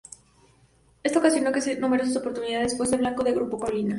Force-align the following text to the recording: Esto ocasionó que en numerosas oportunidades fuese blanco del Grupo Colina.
Esto 1.03 1.19
ocasionó 1.19 1.51
que 1.51 1.59
en 1.59 1.79
numerosas 1.79 2.15
oportunidades 2.17 2.75
fuese 2.75 2.97
blanco 2.97 3.23
del 3.23 3.35
Grupo 3.35 3.59
Colina. 3.59 3.89